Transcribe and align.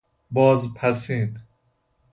باز 0.31 0.73
پسین 0.73 1.37